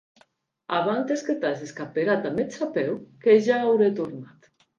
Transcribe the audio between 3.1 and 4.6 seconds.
que ja aurè tornat.